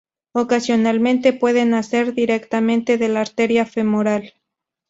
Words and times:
Ocasionalmente 0.31 1.31
puede 1.31 1.63
nacer 1.65 2.15
directamente 2.15 2.97
de 2.97 3.07
la 3.07 3.21
arteria 3.21 3.67
femoral. 3.67 4.33